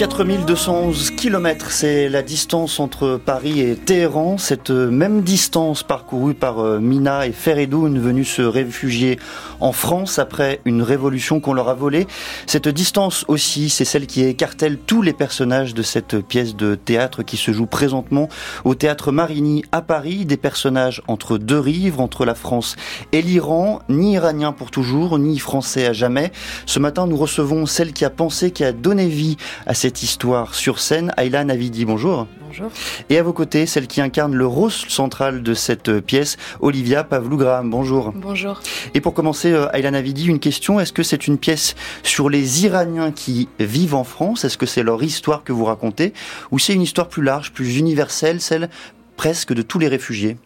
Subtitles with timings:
[0.00, 4.38] 4211 km, c'est la distance entre Paris et Téhéran.
[4.38, 9.18] Cette même distance parcourue par euh, Mina et Feredoun venus se réfugier
[9.60, 12.06] en France après une révolution qu'on leur a volée.
[12.46, 17.22] Cette distance aussi, c'est celle qui écartèle tous les personnages de cette pièce de théâtre
[17.22, 18.30] qui se joue présentement
[18.64, 20.24] au théâtre Marigny à Paris.
[20.24, 22.76] Des personnages entre deux rives, entre la France
[23.12, 26.32] et l'Iran, ni iranien pour toujours, ni français à jamais.
[26.64, 30.54] Ce matin, nous recevons celle qui a pensé, qui a donné vie à cette histoire
[30.54, 31.84] sur scène, Ayla Navidi.
[31.84, 32.28] Bonjour.
[32.46, 32.70] Bonjour.
[33.08, 37.68] Et à vos côtés, celle qui incarne le rôle central de cette pièce, Olivia Pavlou-Graham.
[37.68, 38.12] Bonjour.
[38.14, 38.60] Bonjour.
[38.94, 40.78] Et pour commencer, euh, Ayla Navidi, une question.
[40.78, 41.74] Est-ce que c'est une pièce
[42.04, 44.44] sur les Iraniens qui vivent en France?
[44.44, 46.12] Est-ce que c'est leur histoire que vous racontez?
[46.52, 48.70] Ou c'est une histoire plus large, plus universelle, celle
[49.16, 50.36] presque de tous les réfugiés?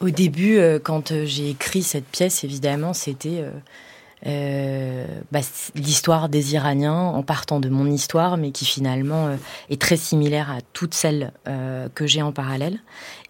[0.00, 3.44] Au début, euh, quand euh, j'ai écrit cette pièce, évidemment, c'était
[4.26, 5.40] euh, bah,
[5.74, 9.36] l'histoire des Iraniens en partant de mon histoire, mais qui finalement euh,
[9.68, 12.78] est très similaire à toutes celles euh, que j'ai en parallèle.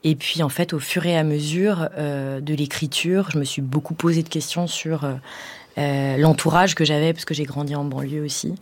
[0.05, 3.63] Et puis, en fait, au fur et à mesure euh, de l'écriture, je me suis
[3.63, 5.09] beaucoup posé de questions sur
[5.77, 8.55] l'entourage que j'avais, parce que j'ai grandi en banlieue aussi.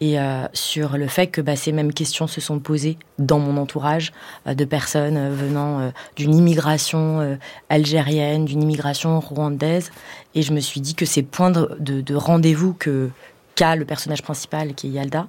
[0.00, 3.56] Et euh, sur le fait que bah, ces mêmes questions se sont posées dans mon
[3.56, 4.12] entourage
[4.46, 7.38] euh, de personnes euh, venant d'une immigration
[7.68, 9.90] algérienne, d'une immigration rwandaise.
[10.34, 13.08] Et je me suis dit que ces points de, de- de rendez-vous que
[13.54, 15.28] qu'a le personnage principal, qui est Yalda,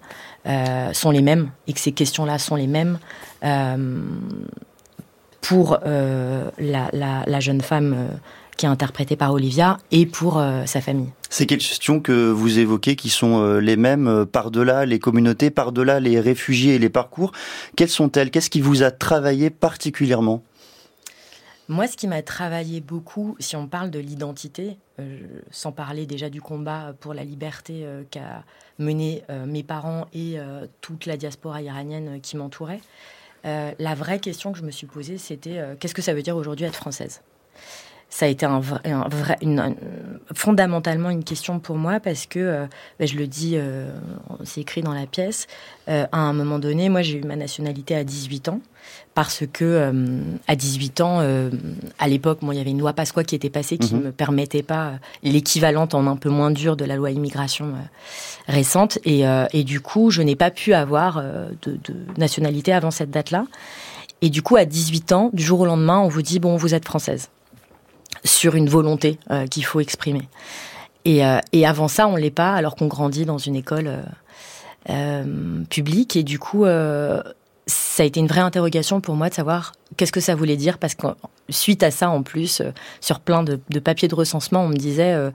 [0.94, 2.98] sont les mêmes et que ces questions-là sont les mêmes
[5.42, 8.10] pour la, la- jeune femme
[8.58, 11.10] qui est interprétée par Olivia et pour euh, sa famille.
[11.30, 16.00] Ces questions que vous évoquez qui sont euh, les mêmes euh, par-delà les communautés, par-delà
[16.00, 17.32] les réfugiés et les parcours,
[17.76, 18.32] quelles sont-elles?
[18.32, 20.44] Qu'est-ce qui vous a travaillé particulièrement?
[21.68, 26.30] Moi, ce qui m'a travaillé beaucoup, si on parle de l'identité, euh, sans parler déjà
[26.30, 28.44] du combat pour la liberté euh, qu'a
[28.78, 30.38] mené euh, mes parents et
[30.82, 32.82] toute la diaspora iranienne qui m'entourait,
[33.44, 36.66] la vraie question que je me suis posée, c'était qu'est-ce que ça veut dire aujourd'hui
[36.66, 37.22] être française?
[38.18, 39.76] Ça a été un vrai, un vrai- une- un-
[40.34, 42.66] fondamentalement une question pour moi parce que, euh,
[42.98, 43.90] ben, je le dis, euh,
[44.46, 45.48] c'est écrit dans la pièce,
[45.90, 48.62] euh, à un moment donné, moi j'ai eu ma nationalité à 18 ans
[49.16, 49.92] parce que
[50.48, 51.20] à 18 ans,
[52.00, 54.06] à l'époque, bon, il y avait une loi Pasqua qui était passée qui ne Mhm.
[54.06, 54.94] me permettait pas
[55.24, 57.74] l'équivalente en un peu moins dur de la loi immigration
[58.48, 61.22] récente et, et du coup, je n'ai pas pu avoir
[61.64, 63.46] de, de nationalité avant cette date-là.
[64.22, 66.74] Et du coup, à 18 ans, du jour au lendemain, on vous dit bon, vous
[66.74, 67.30] êtes française
[68.24, 70.28] sur une volonté euh, qu'il faut exprimer.
[71.06, 74.04] Et, euh, et avant ça, on l'est pas, alors qu'on grandit dans une école
[74.90, 76.16] euh, publique.
[76.16, 80.20] Et du coup, ça a été une vraie interrogation pour moi de savoir qu'est-ce que
[80.20, 81.08] ça voulait dire, parce que
[81.50, 82.62] suite à ça, en plus,
[83.02, 85.32] sur plein de, de papiers de recensement, on me disait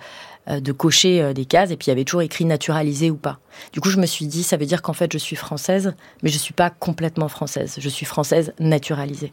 [0.48, 3.38] de cocher des cases, et puis il y avait toujours écrit naturalisé ou pas.
[3.72, 6.30] Du coup, je me suis dit, ça veut dire qu'en fait, je suis française, mais
[6.30, 7.76] je suis pas complètement française.
[7.78, 9.32] Je suis française naturalisée.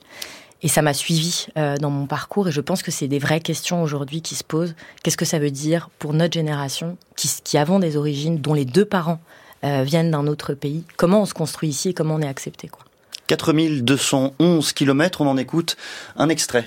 [0.63, 3.42] Et ça m'a suivi euh, dans mon parcours et je pense que c'est des vraies
[3.42, 4.75] questions aujourd'hui qui se posent.
[5.04, 8.65] Qu'est-ce que ça veut dire pour notre génération qui, qui avons des origines, dont les
[8.65, 9.19] deux parents
[9.63, 10.83] euh, viennent d'un autre pays?
[10.98, 12.83] Comment on se construit ici et comment on est accepté quoi?
[13.27, 15.77] 4211 km, on en écoute
[16.15, 16.65] un extrait.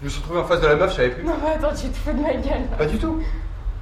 [0.00, 1.24] Je me suis retrouvé en face de la meuf, je savais plus.
[1.24, 2.66] Non, mais attends, tu te fous de ma gueule.
[2.76, 3.22] Pas du tout.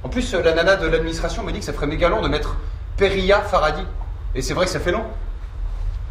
[0.03, 2.27] En plus, euh, la nana de l'administration me dit que ça ferait méga long de
[2.27, 2.57] mettre
[2.97, 3.83] Peria Faradi.
[4.35, 5.05] Et c'est vrai que ça fait long.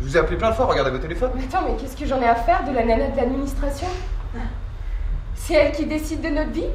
[0.02, 1.30] Je vous ai appelé plein de fois, regardez vos téléphones.
[1.36, 3.86] Mais attends, mais qu'est-ce que j'en ai à faire de la nana de l'administration
[5.34, 6.66] C'est elle qui décide de notre vie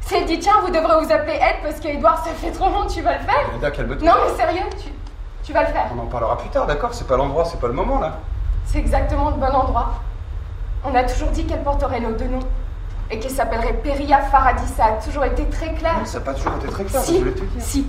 [0.00, 2.86] Si elle dit tiens, vous devrez vous appeler Ed parce qu'Edouard, ça fait trop long,
[2.86, 4.06] tu vas le faire Linda, calme-toi.
[4.08, 4.88] Non, mais sérieux, tu,
[5.42, 5.86] tu vas le faire.
[5.94, 8.18] On en parlera plus tard, d'accord C'est pas l'endroit, c'est pas le moment là.
[8.64, 9.94] C'est exactement le bon endroit.
[10.84, 12.46] On a toujours dit qu'elle porterait nos deux noms.
[13.10, 15.98] Et qu'elle s'appellerait Peria Faradi, ça a toujours été très clair.
[15.98, 17.48] Non, ça n'a pas toujours été très clair, Si, je voulais te dire.
[17.62, 17.86] si,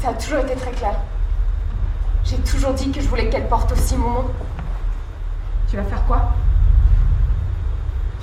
[0.00, 0.94] ça a toujours été très clair.
[2.28, 4.30] J'ai toujours dit que je voulais qu'elle porte aussi mon nom.
[5.70, 6.34] Tu vas faire quoi?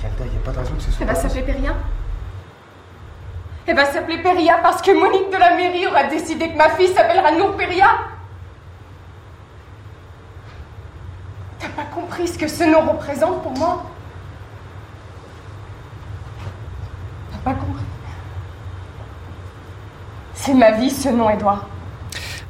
[0.00, 1.00] Yalda, y a pas de raison que ce soit.
[1.00, 1.74] Elle va pas s'appeler Péria
[3.66, 6.94] Elle va s'appeler Péria parce que Monique de la mairie aura décidé que ma fille
[6.94, 7.88] s'appellera Nour Péria
[11.58, 13.86] T'as pas compris ce que ce nom représente pour moi?
[17.32, 17.84] T'as pas compris?
[20.34, 21.66] C'est ma vie ce nom, Edouard.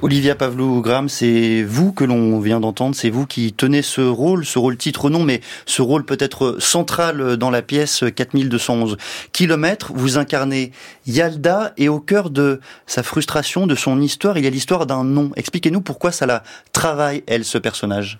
[0.02, 4.58] Olivia Pavlou-Gram, c'est vous que l'on vient d'entendre, c'est vous qui tenez ce rôle, ce
[4.58, 8.98] rôle titre non, mais ce rôle peut-être central dans la pièce 4211
[9.32, 9.92] km.
[9.94, 10.72] Vous incarnez
[11.06, 15.02] Yalda et au cœur de sa frustration, de son histoire, il y a l'histoire d'un
[15.02, 15.30] nom.
[15.34, 18.18] Expliquez-nous pourquoi ça la travaille, elle, ce personnage.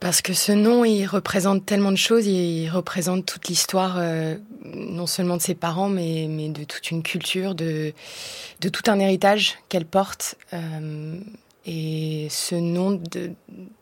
[0.00, 5.06] Parce que ce nom, il représente tellement de choses, il représente toute l'histoire, euh, non
[5.06, 7.92] seulement de ses parents, mais, de toute une culture, de,
[8.60, 10.36] tout un héritage qu'elle porte.
[10.52, 11.18] Euh,
[11.66, 13.32] et ce nom, de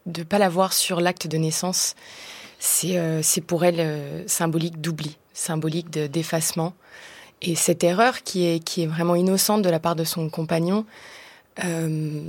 [0.07, 1.95] ne pas l'avoir sur l'acte de naissance,
[2.59, 6.73] c'est euh, pour elle symbolique d'oubli, symbolique d'effacement.
[7.43, 10.87] et cette erreur qui est vraiment innocente de la part de son compagnon,
[11.65, 12.21] euh,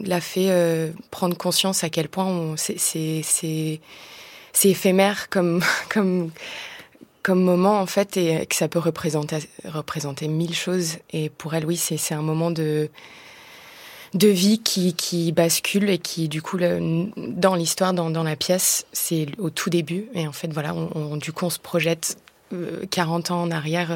[0.00, 3.80] l'a fait euh, prendre conscience à quel point c'est
[4.64, 6.30] éphémère comme, comme,
[7.22, 10.98] comme moment en fait et que ça peut représenter, représenter mille choses.
[11.12, 12.90] Et pour elle, oui, c'est un moment de,
[14.14, 18.86] de vie qui, qui bascule et qui, du coup, dans l'histoire, dans, dans la pièce,
[18.92, 20.08] c'est au tout début.
[20.14, 22.18] Et en fait, voilà, on, du coup, on se projette
[22.90, 23.90] 40 euh, ans en arrière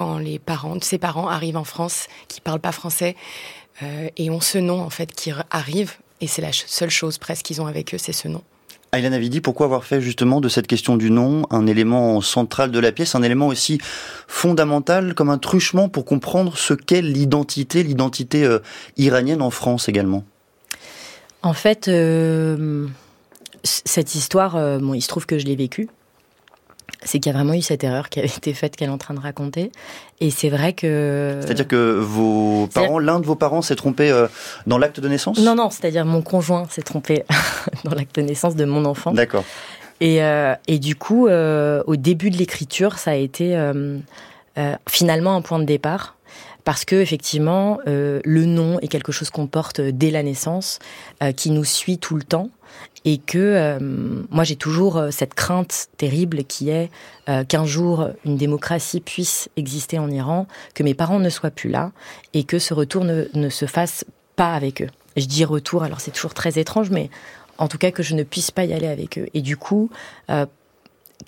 [0.00, 3.16] quand les parents, ses parents arrivent en France, qui parlent pas français,
[3.82, 5.92] euh, et ont ce nom en fait qui arrive,
[6.22, 8.40] et c'est la seule chose presque qu'ils ont avec eux, c'est ce nom.
[8.94, 12.78] Aylan Avidi, pourquoi avoir fait justement de cette question du nom un élément central de
[12.78, 13.78] la pièce, un élément aussi
[14.26, 18.60] fondamental comme un truchement pour comprendre ce qu'est l'identité, l'identité euh,
[18.96, 20.24] iranienne en France également?
[21.42, 22.86] En fait, euh,
[23.64, 25.90] cette histoire, bon, il se trouve que je l'ai vécue
[27.02, 28.98] c'est qu'il y a vraiment eu cette erreur qui avait été faite qu'elle est en
[28.98, 29.72] train de raconter.
[30.20, 31.38] Et c'est vrai que...
[31.40, 34.26] C'est-à-dire que vos parents, l'un de vos parents s'est trompé euh,
[34.66, 35.38] dans l'acte de naissance?
[35.38, 37.24] Non, non, c'est-à-dire mon conjoint s'est trompé
[37.84, 39.12] dans l'acte de naissance de mon enfant.
[39.12, 39.44] D'accord.
[40.00, 43.58] Et, euh, et du coup, euh, au début de l'écriture, ça a été
[44.88, 46.16] finalement un point de départ
[46.64, 50.80] parce que effectivement le nom est quelque chose qu'on porte dès la naissance,
[51.34, 52.50] qui nous suit tout le temps
[53.04, 53.78] et que euh,
[54.30, 56.90] moi j'ai toujours euh, cette crainte terrible qui est
[57.28, 61.70] euh, qu'un jour une démocratie puisse exister en Iran, que mes parents ne soient plus
[61.70, 61.92] là
[62.34, 64.04] et que ce retour ne, ne se fasse
[64.36, 64.88] pas avec eux.
[65.16, 67.10] Je dis retour, alors c'est toujours très étrange, mais
[67.58, 69.26] en tout cas que je ne puisse pas y aller avec eux.
[69.34, 69.90] Et du coup,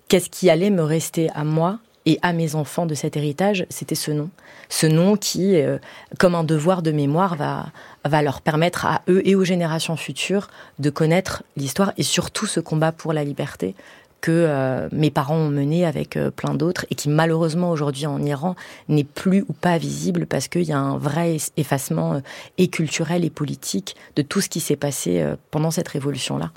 [0.09, 3.95] qu'est-ce qui allait me rester à moi et à mes enfants de cet héritage, c'était
[3.95, 4.31] ce nom.
[4.69, 5.79] Ce nom qui, euh,
[6.19, 10.91] comme un devoir de mémoire, va, leur permettre à eux et aux générations futures de
[10.91, 13.75] connaître l'histoire et surtout ce combat pour la liberté
[14.21, 18.23] que euh, mes parents ont mené avec euh, plein d'autres et qui malheureusement aujourd'hui en
[18.23, 18.55] Iran
[18.89, 22.23] n'est plus ou pas visible parce qu'il y a un vrai effacement
[22.57, 26.53] et culturel et politique de tout ce qui s'est passé pendant cette révolution-là.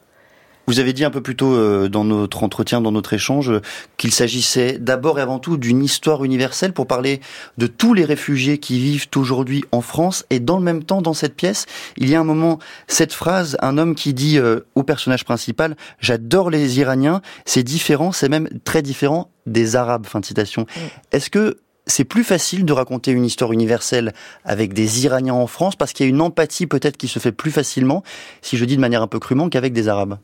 [0.68, 3.52] Vous avez dit un peu plus tôt euh, dans notre entretien, dans notre échange,
[3.98, 7.22] qu'il s'agissait d'abord et avant tout d'une histoire universelle pour parler
[7.58, 10.26] de tous les réfugiés qui vivent aujourd'hui en France.
[10.30, 11.66] Et dans le même temps, dans cette pièce,
[11.98, 15.76] il y a un moment, cette phrase, un homme qui dit euh, au personnage principal,
[16.00, 20.08] j'adore les Iraniens, c'est différent, c'est même très différent des Arabes.
[20.08, 20.66] Fin de citation.
[21.12, 25.76] Est-ce que c'est plus facile de raconter une histoire universelle avec des Iraniens en France
[25.76, 28.04] parce qu'il y a une empathie peut-être qui se fait plus facilement,
[28.42, 30.18] si je dis de manière un peu crûment, qu'avec des Arabes?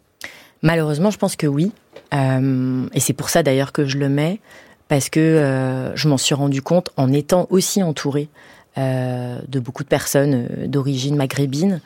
[0.61, 1.71] Malheureusement, je pense que oui.
[2.13, 4.39] Euh, et c'est pour ça d'ailleurs que je le mets,
[4.87, 8.29] parce que euh, je m'en suis rendu compte en étant aussi entourée
[8.77, 11.81] euh, de beaucoup de personnes d'origine maghrébine,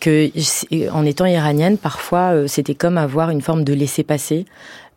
[0.00, 0.30] que
[0.90, 4.46] en étant iranienne, parfois c'était comme avoir une forme de laisser-passer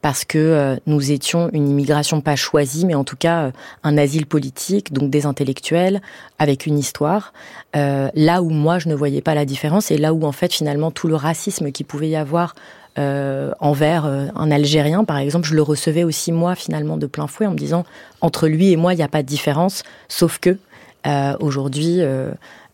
[0.02, 3.52] parce que nous étions une immigration pas choisie, mais en tout cas
[3.84, 6.02] un asile politique, donc des intellectuels
[6.40, 7.34] avec une histoire.
[7.74, 10.90] là où moi je ne voyais pas la différence et là où en fait finalement
[10.90, 12.56] tout le racisme qui pouvait y avoir
[12.98, 17.28] euh, envers euh, un Algérien, par exemple, je le recevais aussi moi finalement de plein
[17.28, 17.86] fouet en me disant
[18.22, 20.58] entre lui et moi il n'y a pas de différence, sauf que
[21.06, 22.02] euh, aujourd'hui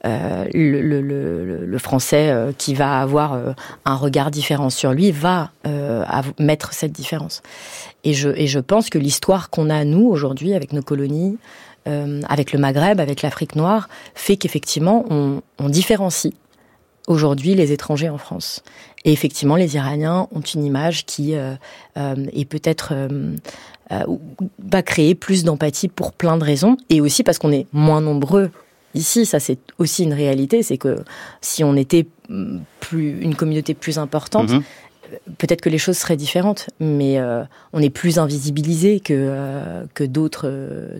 [0.06, 3.38] le, français qui va avoir
[3.86, 5.52] un regard différent sur lui va
[6.40, 7.42] mettre cette différence.
[8.04, 11.38] Et je, pense que l'histoire qu'on a nous aujourd'hui avec nos colonies,
[11.86, 16.34] avec le Maghreb, avec l'Afrique noire, fait qu'effectivement on différencie
[17.08, 18.64] aujourd'hui les étrangers en France.
[19.06, 21.56] Et effectivement, les Iraniens ont une image qui euh,
[21.98, 23.36] euh est peut-être euh,
[23.92, 24.04] euh,
[24.60, 28.50] va créer plus d'empathie pour plein de raisons, et aussi parce qu'on est moins nombreux
[28.96, 29.26] ici.
[29.26, 31.04] Ça, c'est aussi une réalité, c'est que
[31.42, 34.50] si on était mm, plus une communauté plus importante.
[34.50, 34.64] Mhm.
[35.38, 37.20] Peut-être que les choses seraient différentes, mais
[37.72, 40.52] on est plus invisibilisé que, que d'autres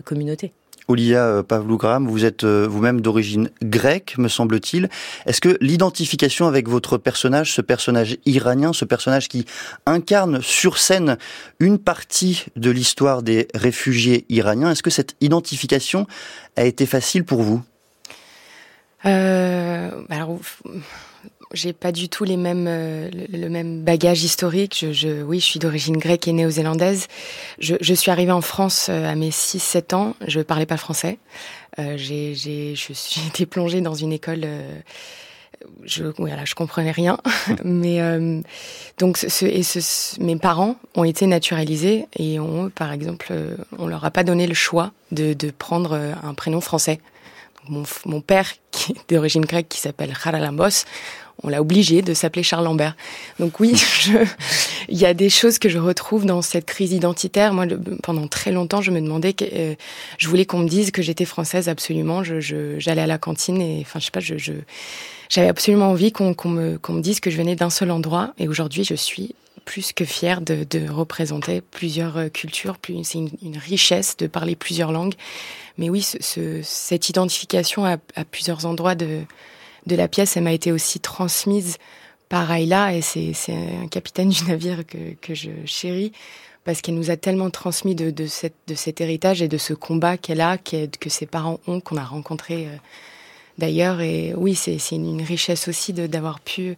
[0.04, 0.52] communautés.
[0.88, 4.88] Olivia euh, Pavlougram, vous êtes euh, vous-même d'origine grecque, me semble-t-il.
[5.26, 9.46] Est-ce que l'identification avec votre personnage, ce personnage iranien, ce personnage qui
[9.86, 11.16] incarne sur scène
[11.60, 16.06] une partie de l'histoire des réfugiés iraniens, est-ce que cette identification
[16.56, 17.62] a été facile pour vous?
[19.06, 19.90] Euh,
[21.52, 24.78] j'ai pas du tout les mêmes euh, le, même bagage historique.
[24.80, 27.06] Je, je oui, je suis d'origine grecque et néo-zélandaise.
[27.58, 30.14] Je, je, suis arrivée en France euh, à mes 6-7 ans.
[30.26, 31.18] Je parlais pas français.
[31.78, 34.42] Euh, j'ai, j'ai, je suis été plongée dans une école.
[34.44, 34.78] Euh,
[35.84, 37.18] je, voilà, je comprenais rien.
[37.64, 38.40] Mais euh,
[38.98, 43.32] donc, ce, et ce, mes parents ont été naturalisés et ont, par exemple,
[43.78, 47.00] on leur a pas donné le choix de, de prendre un prénom français.
[47.68, 50.84] Mon, mon, père, qui est d'origine grecque, qui s'appelle Haralambos,
[51.44, 52.96] on l'a obligé de s'appeler Charles Lambert.
[53.38, 53.74] Donc oui,
[54.88, 57.52] il y a des choses que je retrouve dans cette crise identitaire.
[57.52, 57.66] Moi,
[58.02, 59.74] pendant très longtemps, je me demandais que euh,
[60.18, 62.24] je voulais qu'on me dise que j'étais française absolument.
[62.24, 62.40] Je,
[62.78, 64.34] j'allais à la cantine et enfin, je sais pas, je,
[65.28, 68.32] j'avais absolument envie qu'on, qu'on me, qu'on me dise que je venais d'un seul endroit.
[68.38, 69.34] Et aujourd'hui, je suis
[69.66, 72.78] plus que fière de, de représenter plusieurs euh, cultures.
[72.78, 75.14] Plus, c'est une, une, richesse de parler plusieurs langues.
[75.78, 79.22] Mais oui, ce, ce, cette identification à, à plusieurs endroits de
[79.86, 81.78] de la pièce, elle m'a été aussi transmise
[82.28, 86.12] par Ayla, et c'est un capitaine du navire que, que je chéris,
[86.64, 89.74] parce qu'elle nous a tellement transmis de, de, cette, de cet héritage et de ce
[89.74, 92.76] combat qu'elle a, que ses parents ont, qu'on a rencontré euh,
[93.58, 94.00] d'ailleurs.
[94.00, 96.76] Et oui, c'est une, une richesse aussi d'avoir pu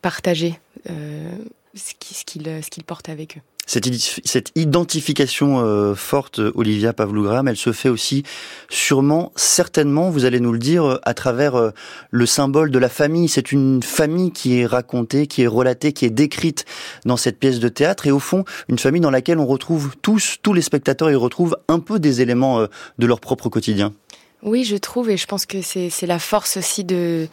[0.00, 1.30] partager euh,
[1.74, 1.92] ce
[2.24, 3.42] qu'ils ce portent avec eux.
[3.68, 8.22] Cette, identification euh, forte, Olivia Pavlougram, elle se fait aussi
[8.70, 11.70] sûrement, certainement, vous allez nous le dire, à travers euh,
[12.10, 13.28] le symbole de la famille.
[13.28, 16.64] C'est une famille qui est racontée, qui est relatée, qui est décrite
[17.04, 20.38] dans cette pièce de théâtre, et au fond, une famille dans laquelle on retrouve tous,
[20.42, 22.66] tous les spectateurs, ils retrouvent un peu des éléments euh,
[22.98, 23.92] de leur propre quotidien.
[24.42, 27.26] Oui, je trouve, et je pense que c'est la force aussi de,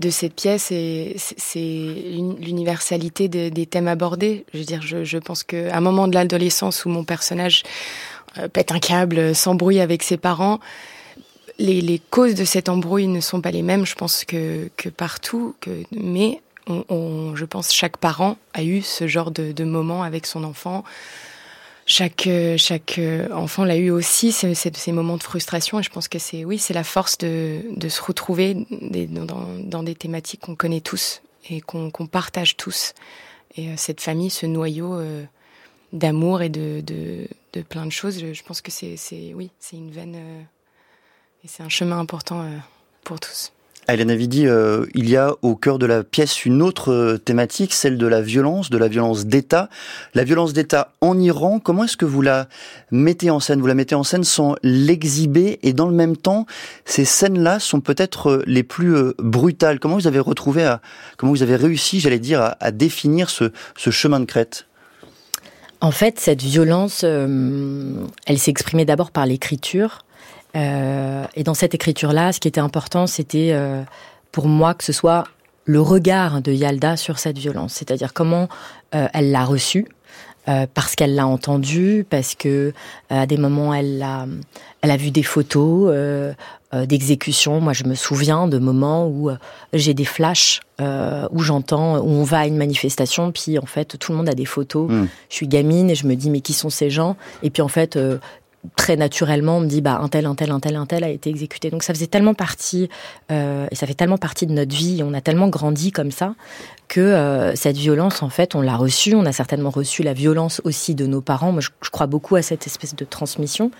[0.00, 4.44] de cette pièce, et c'est l'universalité des thèmes abordés.
[4.52, 7.62] Je veux dire, je, je pense qu'à un moment de l'adolescence où mon personnage
[8.38, 10.58] euh, pète un câble, s'embrouille avec ses parents,
[11.58, 14.88] les, les, causes de cette embrouille ne sont pas les mêmes, je pense, que, que
[14.88, 19.64] partout, que, mais on, on, je pense chaque parent a eu ce genre de, de
[19.64, 20.84] moment avec son enfant
[21.90, 25.80] chaque euh, chaque euh, enfant l'a eu aussi ces, ces, moments de frustration.
[25.80, 29.26] Et je pense que c'est oui c'est la force de, de se retrouver des, dans,
[29.58, 32.94] dans, des thématiques qu'on connaît tous et qu'on partage tous.
[33.56, 35.00] Et euh, cette famille ce noyau
[35.92, 38.96] d'amour et de, de, de, plein de choses je, pense que c'est
[39.34, 40.14] oui c'est une veine
[41.42, 42.48] et c'est un chemin important
[43.02, 43.52] pour tous
[43.88, 47.72] Hélène Avidi, euh, il y a au cœur de la pièce une autre euh, thématique,
[47.72, 49.68] celle de la violence, de la violence d'État.
[50.14, 52.48] La violence d'État en Iran, comment est-ce que vous la
[52.90, 53.60] mettez en scène?
[53.60, 56.46] Vous la mettez en scène sans l'exhiber et dans le même temps,
[56.84, 59.80] ces scènes-là sont peut-être euh, les plus brutales.
[59.80, 60.76] Comment vous avez retrouvé,
[61.16, 64.66] comment vous avez réussi, j'allais dire, à, définir ce, chemin de crête?
[65.80, 70.04] En fait, cette violence, elle s'est exprimée d'abord par l'écriture
[70.56, 73.82] euh, et dans cette écriture-là, ce qui était important, c'était euh,
[74.32, 75.24] pour moi que ce soit
[75.64, 78.48] le regard de Yalda sur cette violence, c'est-à-dire comment
[78.94, 79.86] euh, elle l'a reçue,
[80.74, 82.72] parce qu'elle l'a entendue, parce que
[83.08, 84.26] à des moments elle a,
[84.80, 85.94] elle a vu des photos
[86.72, 87.60] d'exécution.
[87.60, 89.30] Moi, je me souviens de moments où
[89.72, 94.10] j'ai des flashs où j'entends, où on va à une manifestation, puis en fait tout
[94.10, 94.90] le monde a des photos.
[94.90, 95.06] Mm.
[95.28, 97.14] Je suis gamine et je me dis mais qui sont ces gens?
[97.44, 97.96] Et puis en fait
[98.76, 101.08] très naturellement, on me dit bah un tel, un tel, un tel, un tel a
[101.08, 101.70] été exécuté.
[101.70, 102.88] Donc ça faisait tellement partie
[103.30, 105.02] euh, et ça fait tellement partie de notre vie.
[105.04, 106.34] On a tellement grandi comme ça
[106.88, 109.14] que euh, cette violence, en fait, on l'a reçue.
[109.14, 111.52] On a certainement reçu la violence aussi de nos parents.
[111.52, 113.70] Moi, je, crois beaucoup à cette espèce de transmission.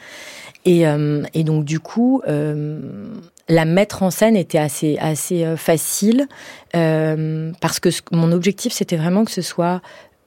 [0.65, 6.29] Et, euh, donc du coup, la mettre en scène était assez assez facile
[6.73, 9.81] parce que mon objectif c'était vraiment que ce soit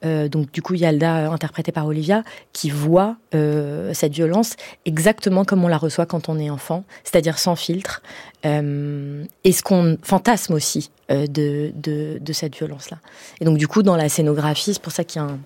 [0.06, 4.56] euh, donc du coup Yalda, interprétée par Olivia, qui voit euh, cette violence
[4.86, 8.02] exactement comme on la reçoit quand on est enfant, c'est-à-dire sans filtre,
[8.46, 12.98] euh, et ce qu'on fantasme aussi euh, de, de, cette violence-là.
[13.42, 15.40] Et donc du coup dans la scénographie, c'est pour ça qu'il y a un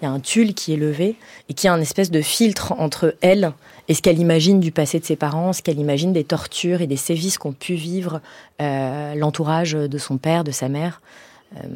[0.00, 1.16] il y a un tulle qui est levé
[1.48, 3.52] et qui a un espèce de filtre entre elle
[3.88, 6.86] et ce qu'elle imagine du passé de ses parents, ce qu'elle imagine des tortures et
[6.86, 8.20] des sévices qu'ont pu vivre
[8.62, 11.02] euh, l'entourage de son père, de sa mère.
[11.56, 11.68] Euh,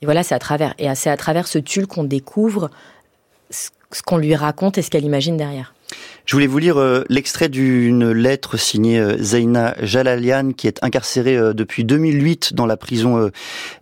[0.00, 2.70] et voilà, c'est à travers et c'est à travers ce tulle qu'on découvre
[3.50, 5.74] ce qu'on lui raconte et ce qu'elle imagine derrière.
[6.28, 11.38] Je voulais vous lire euh, l'extrait d'une lettre signée euh, Zaina Jalalian qui est incarcérée
[11.38, 13.30] euh, depuis 2008 dans la prison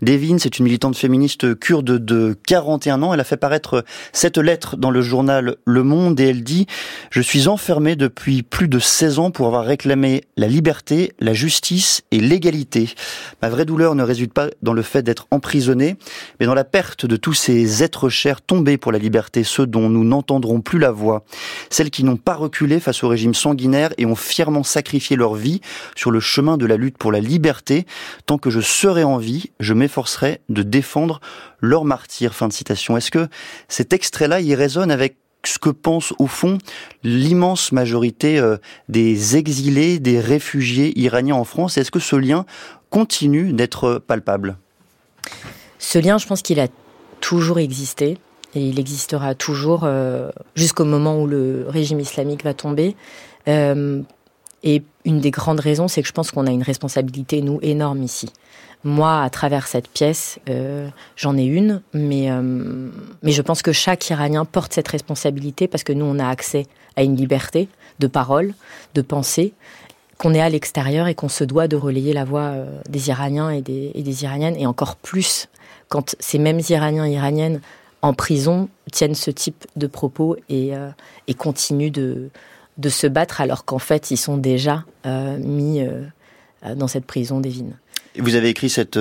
[0.01, 0.39] d'Evin.
[0.39, 3.13] C'est une militante féministe kurde de 41 ans.
[3.13, 6.67] Elle a fait paraître cette lettre dans le journal Le Monde et elle dit
[7.11, 12.03] «Je suis enfermée depuis plus de 16 ans pour avoir réclamé la liberté, la justice
[12.13, 12.91] et l'égalité.
[13.43, 15.97] Ma vraie douleur ne réside pas dans le fait d'être emprisonnée,
[16.39, 19.89] mais dans la perte de tous ces êtres chers tombés pour la liberté, ceux dont
[19.89, 21.25] nous n'entendrons plus la voix.
[21.71, 25.62] Celle qui n'ont pas reculé face au régime sanguinaire et ont fièrement sacrifié leur vie
[25.95, 27.87] sur le chemin de la lutte pour la liberté.
[28.26, 31.23] Tant que je serai en vie, je m'efforcerai de défendre
[31.62, 32.35] leur martyr.
[32.35, 32.99] Fin de citation.
[32.99, 33.29] Est-ce que
[33.69, 36.59] cet extrait-là, résonne avec ce que pense au fond
[37.03, 38.59] l'immense majorité euh,
[38.91, 41.79] des exilés, des réfugiés iraniens en France?
[41.79, 42.45] Est-ce que ce lien
[42.91, 44.59] continue d'être palpable?
[45.79, 46.69] Ce lien, je pense qu'il a
[47.23, 48.19] toujours existé
[48.55, 52.97] et il existera toujours euh, jusqu'au moment où le régime islamique va tomber.
[53.49, 54.03] Euh,
[54.62, 58.03] et une des grandes raisons, c'est que je pense qu'on a une responsabilité, nous, énorme
[58.03, 58.31] ici.
[58.85, 62.29] Moi, à travers cette pièce, euh, j'en ai une, mais,
[63.23, 66.67] mais je pense que chaque Iranien porte cette responsabilité parce que nous, on a accès
[66.97, 68.55] à une liberté de parole,
[68.95, 69.53] de pensée,
[70.19, 72.55] qu'on est à l'extérieur et qu'on se doit de relayer la voix
[72.88, 75.49] des Iraniens et des, et des Iraniennes, et encore plus
[75.88, 77.61] quand ces mêmes Iraniens et Iraniennes
[78.03, 80.91] en prison tiennent ce type de propos et, euh,
[81.37, 82.31] continuent de,
[82.79, 86.03] de, se battre alors qu'en fait ils sont déjà euh, mis euh,
[86.75, 87.76] dans cette prison des Vignes.
[88.19, 88.99] Vous avez écrit cette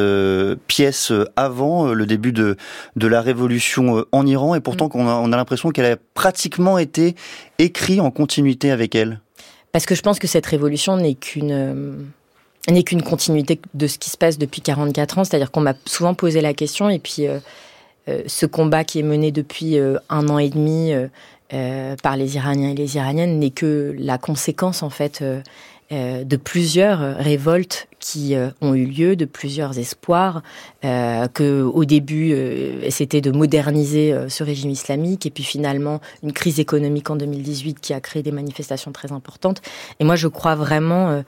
[0.67, 2.57] pièce avant le début de,
[2.97, 4.99] de la révolution en Iran et pourtant mm.
[4.99, 7.15] on a, l'impression qu'elle a pratiquement été
[7.57, 9.21] écrite en continuité avec elle.
[9.71, 12.11] Parce que je pense que cette révolution n'est qu'une
[12.69, 16.13] n'est qu'une continuité de ce qui se passe depuis 44 ans, c'est-à-dire qu'on m'a souvent
[16.13, 17.27] posé la question et puis
[18.07, 20.93] ce combat qui est mené depuis euh, un an et demi
[21.53, 25.23] euh, par les Iraniens et les Iraniennes n'est que la conséquence en fait
[25.91, 30.41] de plusieurs révoltes qui ont eu lieu, de plusieurs espoirs,
[30.83, 32.35] euh, que au début
[32.89, 37.93] c'était de moderniser ce régime islamique, et puis finalement une crise économique en 2018 qui
[37.93, 39.61] a créé des manifestations très importantes.
[39.99, 41.23] Et moi je crois vraiment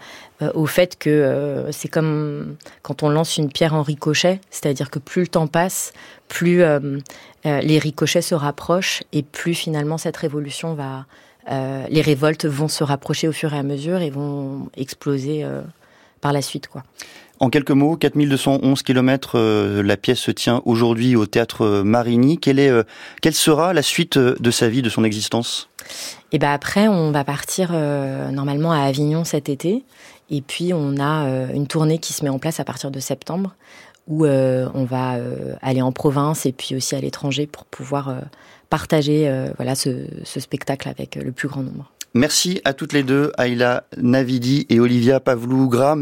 [0.53, 5.21] au fait que c'est comme quand on lance une pierre en ricochet, c'est-à-dire que plus
[5.21, 5.93] le temps passe,
[6.27, 6.99] plus euh,
[7.45, 11.01] euh, les ricochets se rapprochent et plus finalement cette révolution va, euh,
[11.47, 15.45] les révoltes vont se rapprocher au fur et à mesure et vont exploser
[16.21, 16.83] par la suite, quoi.
[17.39, 19.39] En quelques mots, 4211 km,
[19.83, 22.39] la pièce se tient aujourd'hui au théâtre Marigny.
[22.39, 22.71] Quelle, est,
[23.21, 25.69] quelle sera la suite de sa vie, de son existence?
[26.31, 29.83] Et eh ben après, on va partir normalement à Avignon cet été.
[30.31, 33.53] Et puis, on a une tournée qui se met en place à partir de septembre
[34.07, 38.09] où euh, on va euh, aller en province et puis aussi à l'étranger pour pouvoir
[38.67, 39.89] euh, partager voilà ce,
[40.23, 41.91] ce, spectacle avec le plus grand nombre.
[42.13, 45.95] Merci à toutes les deux, Ayla Navidi et Olivia Pavlou-Gram.